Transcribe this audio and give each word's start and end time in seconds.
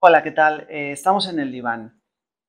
Hola, 0.00 0.22
¿qué 0.22 0.30
tal? 0.30 0.64
Eh, 0.70 0.92
estamos 0.92 1.26
en 1.26 1.40
el 1.40 1.50
diván. 1.50 2.00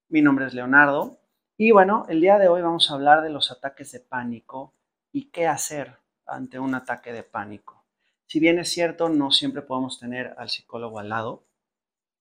Mi 0.07 0.21
nombre 0.21 0.45
es 0.45 0.53
Leonardo 0.53 1.19
y 1.57 1.71
bueno, 1.71 2.05
el 2.07 2.21
día 2.21 2.37
de 2.37 2.47
hoy 2.47 2.61
vamos 2.61 2.91
a 2.91 2.93
hablar 2.93 3.23
de 3.23 3.31
los 3.31 3.49
ataques 3.49 3.91
de 3.91 3.99
pánico 3.99 4.75
y 5.11 5.31
qué 5.31 5.47
hacer 5.47 5.97
ante 6.27 6.59
un 6.59 6.75
ataque 6.75 7.11
de 7.11 7.23
pánico. 7.23 7.87
Si 8.27 8.39
bien 8.39 8.59
es 8.59 8.69
cierto, 8.69 9.09
no 9.09 9.31
siempre 9.31 9.63
podemos 9.63 9.97
tener 9.97 10.35
al 10.37 10.49
psicólogo 10.49 10.99
al 10.99 11.09
lado, 11.09 11.47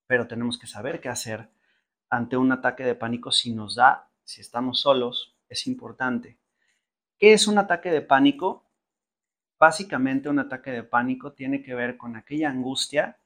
pero 0.07 0.27
tenemos 0.27 0.59
que 0.59 0.67
saber 0.67 0.99
qué 0.99 1.11
hacer 1.11 1.51
ante 2.09 2.39
un 2.39 2.51
ataque 2.51 2.85
de 2.85 2.95
pánico 2.95 3.31
si 3.31 3.53
nos 3.53 3.75
da, 3.75 4.11
si 4.25 4.41
estamos 4.41 4.81
solos, 4.81 5.37
es 5.51 5.67
importante. 5.67 6.39
¿Qué 7.19 7.35
es 7.35 7.47
un 7.47 7.59
ataque 7.59 7.91
de 7.91 8.01
pánico? 8.01 8.65
Básicamente 9.59 10.31
un 10.31 10.39
ataque 10.39 10.71
de 10.71 10.85
pánico 10.85 11.35
tiene 11.35 11.63
que 11.63 11.75
ver 11.75 11.99
con 11.99 12.17
aquella 12.17 12.49
angustia 12.49 13.19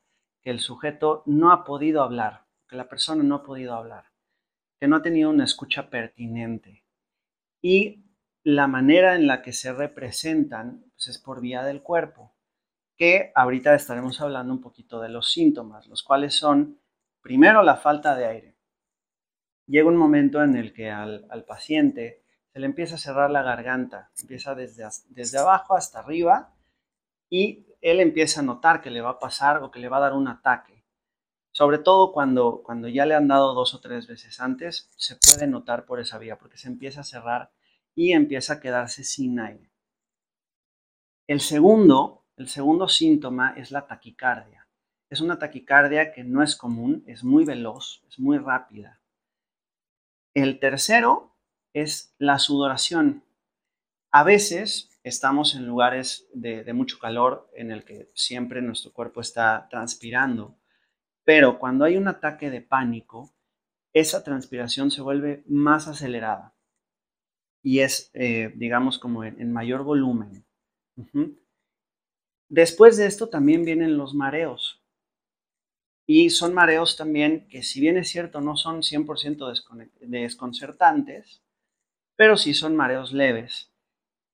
que 0.42 0.51
el 0.51 0.60
sujeto 0.60 1.23
no 1.27 1.52
ha 1.52 1.64
podido 1.64 2.02
hablar, 2.02 2.45
que 2.69 2.77
la 2.77 2.88
persona 2.88 3.23
no 3.23 3.37
ha 3.37 3.42
podido 3.42 3.74
hablar, 3.74 4.06
que 4.78 4.88
no 4.88 4.96
ha 4.96 5.02
tenido 5.02 5.30
una 5.30 5.45
escucha 5.45 5.88
pertinente. 5.88 6.84
Y 7.60 8.05
la 8.42 8.66
manera 8.66 9.14
en 9.14 9.27
la 9.27 9.41
que 9.41 9.52
se 9.52 9.73
representan 9.73 10.84
pues, 10.95 11.09
es 11.09 11.19
por 11.19 11.41
vía 11.41 11.62
del 11.62 11.83
cuerpo, 11.83 12.34
que 12.97 13.33
ahorita 13.34 13.74
estaremos 13.74 14.20
hablando 14.20 14.52
un 14.52 14.60
poquito 14.60 15.00
de 15.00 15.09
los 15.09 15.30
síntomas, 15.30 15.86
los 15.86 16.02
cuales 16.02 16.34
son, 16.34 16.80
primero, 17.20 17.62
la 17.62 17.77
falta 17.77 18.16
de 18.16 18.27
aire. 18.27 18.56
Llega 19.67 19.89
un 19.89 19.97
momento 19.97 20.42
en 20.42 20.56
el 20.56 20.72
que 20.72 20.91
al, 20.91 21.45
paciente 21.47 22.24
se 22.52 22.58
le 22.58 22.67
empieza 22.67 22.97
a 22.97 22.98
cerrar 22.98 23.30
la 23.30 23.42
garganta, 23.42 24.11
empieza 24.20 24.55
desde, 24.55 24.84
desde 25.08 25.39
abajo 25.39 25.77
hasta 25.77 26.00
arriba 26.00 26.52
y 27.30 27.67
él 27.83 28.00
empieza 28.00 28.41
a 28.41 28.44
notar 28.44 28.80
que 28.80 28.91
le 28.91 29.02
va 29.02 29.11
a 29.11 29.19
pasar 29.19 29.62
o 29.62 29.70
que 29.70 29.80
le 29.80 29.88
va 29.88 29.98
a 29.98 30.00
dar 30.00 30.14
un 30.14 30.28
ataque. 30.28 30.84
Sobre 31.50 31.78
todo 31.78 32.12
cuando, 32.12 32.62
cuando 32.62 32.89
ya 32.89 33.05
le 33.05 33.14
han 33.14 33.28
dado 33.28 33.52
dos 33.52 33.74
o 33.74 33.80
tres 33.80 34.06
veces 34.06 34.41
antes, 34.41 34.91
se 34.97 35.16
puede 35.16 35.47
notar 35.47 35.84
por 35.84 36.00
esa 36.00 36.16
vía, 36.16 36.39
porque 36.39 36.56
se 36.56 36.69
empieza 36.69 37.00
a 37.00 37.05
cerrar 37.05 37.52
y 37.94 38.12
empieza 38.12 38.55
a 38.55 38.61
quedarse 38.61 39.05
sin 39.05 39.39
aire. 39.39 39.70
El 41.27 41.41
segundo, 41.41 42.24
el 42.36 42.48
segundo 42.48 42.89
síntoma 42.89 43.55
es 43.56 43.70
la 43.70 43.86
taquicardia. 43.86 44.67
Es 45.11 45.20
una 45.20 45.39
taquicardia 45.39 46.12
que 46.12 46.24
no 46.24 46.42
es 46.42 46.56
común, 46.56 47.05
es 47.06 47.22
muy 47.22 47.44
veloz, 47.44 48.02
es 48.08 48.19
muy 48.19 48.39
rápida. 48.39 49.00
El 50.34 50.58
tercero 50.58 51.36
es 51.74 52.14
la 52.17 52.39
sudoración. 52.39 53.24
A 54.11 54.24
veces 54.24 54.92
estamos 55.03 55.55
en 55.55 55.67
lugares 55.67 56.28
de, 56.33 56.70
mucho 56.72 56.98
calor 56.98 57.50
en 57.55 57.70
el 57.70 57.84
que 57.84 58.11
siempre 58.14 58.62
nuestro 58.62 58.92
cuerpo 58.92 59.20
está 59.20 59.67
transpirando, 59.70 60.56
pero 61.25 61.58
cuando 61.58 61.84
hay 61.84 61.97
un 61.97 62.08
ataque 62.08 62.50
de 62.50 62.61
pánico, 62.61 63.34
esa 63.92 64.25
transpiración 64.25 64.91
se 64.91 65.03
vuelve 65.03 65.42
más 65.47 65.89
acelerada 65.89 66.55
y 67.62 67.80
es, 67.80 68.11
eh, 68.14 68.53
digamos, 68.56 68.98
como 68.98 69.25
en, 69.25 69.53
mayor 69.53 69.84
volumen. 69.84 70.45
Después 72.48 72.97
de 72.97 73.06
esto 73.06 73.28
también 73.28 73.64
vienen 73.64 73.97
los 73.97 74.14
mareos. 74.14 74.83
Y 76.06 76.30
son 76.30 76.53
mareos 76.53 76.97
también 76.97 77.47
que, 77.48 77.62
si 77.62 77.80
bien 77.80 77.97
es 77.97 78.08
cierto, 78.08 78.41
no 78.41 78.56
son 78.56 78.83
100% 78.83 79.78
desconcertantes, 80.00 81.42
pero 82.17 82.36
sí 82.36 82.55
son 82.55 82.74
mareos 82.74 83.13
leves. 83.13 83.73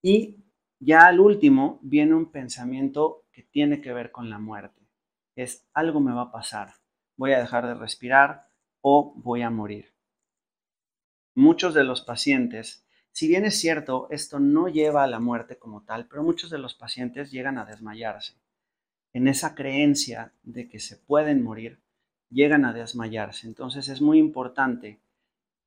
Y 0.02 0.36
ya 0.80 1.06
al 1.06 1.20
último 1.20 1.80
viene 1.82 2.14
un 2.14 2.30
pensamiento 2.30 3.24
que 3.32 3.42
tiene 3.42 3.80
que 3.80 3.92
ver 3.92 4.10
con 4.10 4.30
la 4.30 4.38
muerte. 4.38 4.88
Es 5.34 5.68
algo 5.72 6.00
me 6.00 6.12
va 6.12 6.22
a 6.22 6.32
pasar, 6.32 6.74
voy 7.16 7.32
a 7.32 7.40
dejar 7.40 7.66
de 7.66 7.74
respirar 7.74 8.48
o 8.80 9.14
voy 9.16 9.42
a 9.42 9.50
morir. 9.50 9.94
Muchos 11.34 11.74
de 11.74 11.84
los 11.84 12.02
pacientes, 12.02 12.84
si 13.12 13.28
bien 13.28 13.44
es 13.44 13.58
cierto, 13.58 14.08
esto 14.10 14.40
no 14.40 14.68
lleva 14.68 15.04
a 15.04 15.08
la 15.08 15.20
muerte 15.20 15.58
como 15.58 15.84
tal, 15.84 16.06
pero 16.08 16.22
muchos 16.22 16.50
de 16.50 16.58
los 16.58 16.74
pacientes 16.74 17.30
llegan 17.30 17.58
a 17.58 17.64
desmayarse. 17.64 18.34
En 19.12 19.28
esa 19.28 19.54
creencia 19.54 20.32
de 20.42 20.68
que 20.68 20.80
se 20.80 20.96
pueden 20.96 21.42
morir, 21.42 21.80
llegan 22.30 22.64
a 22.64 22.72
desmayarse. 22.72 23.46
Entonces 23.46 23.88
es 23.88 24.00
muy 24.00 24.18
importante 24.18 25.00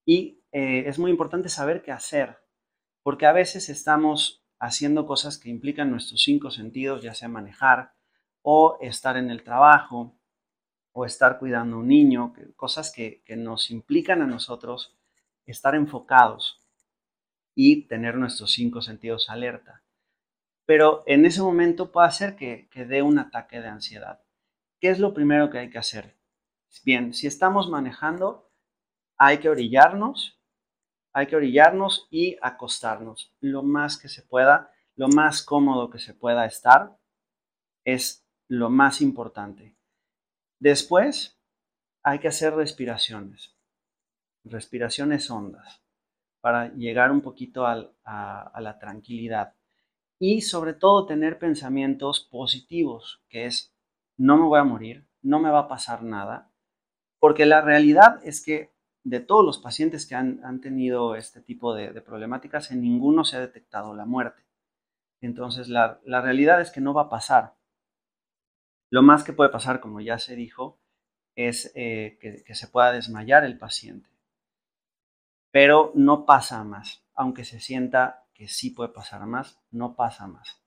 y 0.06 0.42
eh, 0.52 0.84
es 0.88 1.00
muy 1.00 1.12
importante 1.12 1.50
saber 1.50 1.82
qué 1.82 1.92
hacer, 1.92 2.38
porque 3.04 3.26
a 3.26 3.34
veces 3.34 3.70
estamos 3.70 4.41
haciendo 4.62 5.08
cosas 5.08 5.40
que 5.40 5.50
implican 5.50 5.90
nuestros 5.90 6.22
cinco 6.22 6.52
sentidos, 6.52 7.02
ya 7.02 7.16
sea 7.16 7.28
manejar 7.28 7.94
o 8.44 8.78
estar 8.80 9.18
en 9.18 9.32
el 9.32 9.44
trabajo 9.44 10.16
o 10.94 11.04
estar 11.04 11.40
cuidando 11.40 11.78
a 11.78 11.80
un 11.80 11.88
niño, 11.88 12.34
cosas 12.56 12.94
que, 12.94 13.24
nos 13.38 13.72
implican 13.72 14.22
a 14.22 14.28
nosotros 14.28 14.96
estar 15.48 15.74
enfocados 15.74 16.60
y 17.56 17.88
tener 17.88 18.16
nuestros 18.18 18.52
cinco 18.52 18.84
sentidos 18.84 19.32
alerta. 19.32 19.84
Pero 20.68 21.04
en 21.08 21.26
ese 21.26 21.42
momento 21.42 21.92
puede 21.92 22.08
hacer 22.08 22.36
que, 22.36 22.70
que 22.70 22.86
dé 22.86 23.02
un 23.02 23.18
ataque 23.18 23.62
de 23.62 23.68
ansiedad. 23.68 24.22
¿Qué 24.80 24.90
es 24.90 25.00
lo 25.00 25.16
primero 25.16 25.50
que 25.50 25.58
hay 25.58 25.72
que 25.72 25.80
hacer? 25.80 26.18
Bien, 26.86 27.16
si 27.16 27.26
estamos 27.26 27.68
manejando, 27.68 28.52
hay 29.18 29.40
que 29.40 29.50
orillarnos 29.50 30.40
hay 31.14 31.28
que 31.28 31.36
orillarnos 31.36 32.08
y 32.10 32.38
acostarnos 32.42 33.34
lo 33.42 33.64
más 33.64 33.98
que 33.98 34.08
se 34.08 34.22
pueda, 34.22 34.72
lo 34.96 35.08
más 35.08 35.44
cómodo 35.44 35.90
que 35.90 36.00
se 36.00 36.14
pueda 36.14 36.46
estar, 36.46 36.98
es 37.84 38.26
lo 38.48 38.70
más 38.70 39.02
importante. 39.02 39.76
Después 40.60 41.40
hay 42.04 42.20
que 42.20 42.28
hacer 42.28 42.54
respiraciones, 42.54 43.56
respiraciones 44.44 45.30
hondas, 45.30 45.82
para 46.40 46.74
llegar 46.74 47.12
un 47.12 47.22
poquito 47.22 47.66
a, 47.66 47.92
a 48.04 48.62
la 48.62 48.80
tranquilidad. 48.80 49.54
Y 50.20 50.42
sobre 50.42 50.74
todo 50.74 51.06
tener 51.06 51.40
pensamientos 51.40 52.20
positivos, 52.20 53.24
que 53.30 53.46
es, 53.46 53.74
no 54.18 54.38
me 54.38 54.46
voy 54.46 54.60
a 54.60 54.64
morir, 54.64 55.08
no 55.22 55.40
me 55.40 55.50
va 55.50 55.60
a 55.60 55.68
pasar 55.68 56.04
nada, 56.04 56.52
porque 57.20 57.46
la 57.46 57.62
realidad 57.62 58.20
es 58.24 58.44
que 58.44 58.72
de 59.04 59.20
todos 59.20 59.46
los 59.46 59.58
pacientes 59.58 60.06
que 60.06 60.16
han, 60.16 60.62
tenido 60.62 61.16
este 61.16 61.42
tipo 61.42 61.74
de, 61.74 62.02
problemáticas, 62.02 62.72
en 62.72 62.82
ninguno 62.82 63.24
se 63.24 63.38
ha 63.38 63.40
detectado 63.40 63.96
la 63.96 64.06
muerte. 64.06 64.44
Entonces, 65.22 65.70
la, 65.70 66.00
realidad 66.06 66.62
es 66.62 66.72
que 66.72 66.82
no 66.82 66.94
va 66.94 67.04
a 67.04 67.10
pasar. 67.10 67.56
Lo 68.92 69.02
más 69.02 69.24
que 69.24 69.34
puede 69.34 69.50
pasar, 69.50 69.80
como 69.80 70.02
ya 70.02 70.20
se 70.20 70.36
dijo, 70.36 70.80
es 71.36 71.72
eh, 71.76 72.18
que, 72.20 72.44
que 72.44 72.56
se 72.56 72.68
pueda 72.68 72.92
desmayar 72.92 73.44
el 73.44 73.58
paciente. 73.58 74.10
Pero 75.52 75.92
no 75.96 76.26
pasa 76.26 76.64
más. 76.64 77.04
Aunque 77.14 77.46
se 77.46 77.60
sienta 77.60 78.26
que 78.34 78.48
sí 78.48 78.72
puede 78.72 78.90
pasar 78.90 79.26
más, 79.26 79.62
no 79.72 79.96
pasa 79.96 80.28
más. 80.28 80.62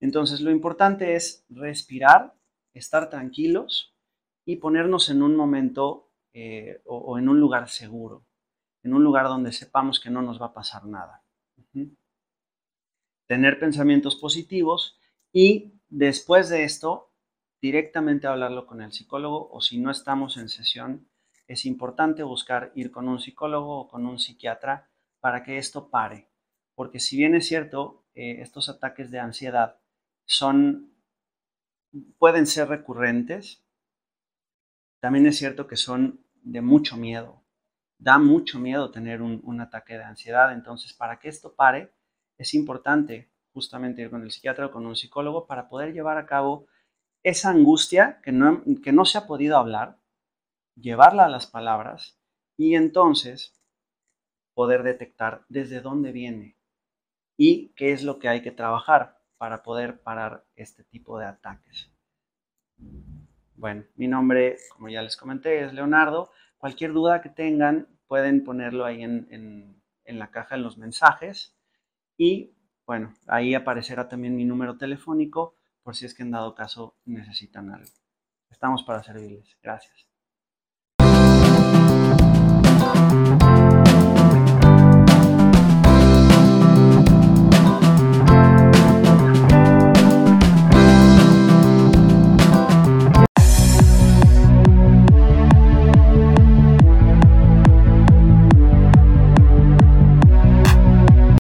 Entonces, 0.00 0.40
lo 0.40 0.50
importante 0.50 1.14
es 1.14 1.46
respirar, 1.48 2.34
estar 2.74 3.08
tranquilos 3.08 3.96
y 4.44 4.56
ponernos 4.56 5.08
en 5.10 5.22
un 5.22 5.36
momento 5.36 6.11
eh, 6.34 6.80
o, 6.86 7.18
en 7.18 7.28
un 7.28 7.38
lugar 7.38 7.68
seguro, 7.68 8.24
en 8.82 8.94
un 8.94 9.04
lugar 9.04 9.26
donde 9.26 9.52
sepamos 9.52 10.00
que 10.00 10.10
no 10.10 10.22
nos 10.22 10.40
va 10.40 10.46
a 10.46 10.54
pasar 10.54 10.86
nada. 10.86 11.22
Tener 13.26 13.58
pensamientos 13.58 14.16
positivos 14.16 14.98
y 15.32 15.74
después 15.88 16.48
de 16.48 16.64
esto, 16.64 17.12
directamente 17.60 18.26
hablarlo 18.26 18.66
con 18.66 18.82
el 18.82 18.92
psicólogo 18.92 19.50
o 19.52 19.60
si 19.60 19.78
no 19.78 19.90
estamos 19.90 20.36
en 20.36 20.48
sesión, 20.48 21.08
es 21.46 21.66
importante 21.66 22.22
buscar 22.22 22.72
ir 22.74 22.90
con 22.90 23.08
un 23.08 23.20
psicólogo 23.20 23.80
o 23.80 23.88
con 23.88 24.06
un 24.06 24.18
psiquiatra 24.18 24.90
para 25.20 25.42
que 25.42 25.58
esto 25.58 25.88
pare. 25.90 26.28
Porque 26.74 26.98
si 26.98 27.16
bien 27.16 27.34
es 27.34 27.46
cierto, 27.46 28.04
eh, 28.14 28.40
estos 28.40 28.68
ataques 28.68 29.10
de 29.10 29.20
ansiedad 29.20 29.78
son, 30.24 30.94
pueden 32.18 32.46
ser 32.46 32.68
recurrentes, 32.68 33.62
también 35.02 35.26
es 35.26 35.36
cierto 35.36 35.66
que 35.66 35.76
son 35.76 36.24
de 36.44 36.60
mucho 36.60 36.96
miedo. 36.96 37.42
Da 37.98 38.18
mucho 38.18 38.60
miedo 38.60 38.92
tener 38.92 39.20
un, 39.20 39.60
ataque 39.60 39.94
de 39.94 40.04
ansiedad. 40.04 40.52
Entonces, 40.52 40.92
para 40.92 41.18
que 41.18 41.28
esto 41.28 41.56
pare, 41.56 41.92
es 42.38 42.54
importante 42.54 43.32
justamente 43.52 44.02
ir 44.02 44.10
con 44.10 44.22
el 44.22 44.30
psiquiatra 44.30 44.66
o 44.66 44.70
con 44.70 44.86
un 44.86 44.94
psicólogo 44.94 45.48
para 45.48 45.68
poder 45.68 45.92
llevar 45.92 46.18
a 46.18 46.26
cabo 46.26 46.68
esa 47.24 47.50
angustia 47.50 48.20
que 48.22 48.30
no, 48.30 49.04
se 49.04 49.18
ha 49.18 49.26
podido 49.26 49.56
hablar, 49.56 49.98
llevarla 50.76 51.24
a 51.24 51.28
las 51.28 51.48
palabras 51.48 52.16
y 52.56 52.76
entonces 52.76 53.60
poder 54.54 54.84
detectar 54.84 55.44
desde 55.48 55.80
dónde 55.80 56.12
viene 56.12 56.56
y 57.36 57.70
qué 57.70 57.92
es 57.92 58.04
lo 58.04 58.20
que 58.20 58.28
hay 58.28 58.40
que 58.40 58.52
trabajar 58.52 59.20
para 59.36 59.64
poder 59.64 60.00
parar 60.00 60.46
este 60.54 60.84
tipo 60.84 61.18
de 61.18 61.26
ataques. 61.26 61.90
Bueno, 63.62 63.84
mi 63.94 64.08
nombre, 64.08 64.56
como 64.72 64.88
ya 64.88 65.02
les 65.02 65.16
comenté, 65.16 65.62
es 65.64 65.72
Leonardo. 65.72 66.32
Cualquier 66.58 66.92
duda 66.92 67.22
que 67.22 67.28
tengan, 67.28 67.86
pueden 68.08 68.42
ponerlo 68.42 68.84
ahí 68.84 69.04
en, 69.04 69.80
la 70.04 70.32
caja, 70.32 70.56
en 70.56 70.64
los 70.64 70.78
mensajes. 70.78 71.56
Y 72.16 72.56
bueno, 72.84 73.14
ahí 73.28 73.54
aparecerá 73.54 74.08
también 74.08 74.34
mi 74.34 74.44
número 74.44 74.76
telefónico 74.76 75.54
por 75.84 75.94
si 75.94 76.06
es 76.06 76.12
que 76.12 76.24
en 76.24 76.32
dado 76.32 76.56
caso 76.56 76.96
necesitan 77.04 77.70
algo. 77.70 77.92
Estamos 78.50 78.82
para 78.82 79.04
servirles. 79.04 79.56
Gracias. 79.62 80.11